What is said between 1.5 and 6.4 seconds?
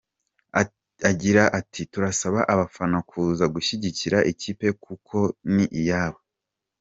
ati “Turasaba abafana kuza gushyigikira ikipe kuko ni iyabo.